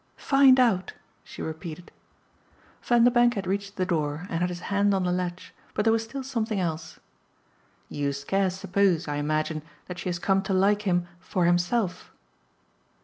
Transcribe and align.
"Find 0.17 0.59
out," 0.59 0.93
she 1.23 1.43
repeated. 1.43 1.91
Vanderbank 2.81 3.35
had 3.35 3.45
reached 3.45 3.75
the 3.75 3.85
door 3.85 4.25
and 4.31 4.39
had 4.39 4.49
his 4.49 4.61
hand 4.73 4.95
on 4.95 5.03
the 5.03 5.11
latch, 5.11 5.53
but 5.75 5.85
there 5.85 5.91
was 5.91 6.03
still 6.05 6.23
something 6.23 6.59
else. 6.59 6.99
"You 7.87 8.11
scarce 8.11 8.55
suppose, 8.57 9.07
I 9.07 9.17
imagine, 9.17 9.61
that 9.85 9.99
she 9.99 10.09
has 10.09 10.17
come 10.17 10.41
to 10.41 10.53
like 10.55 10.87
him 10.89 11.07
'for 11.19 11.45
himself?" 11.45 12.11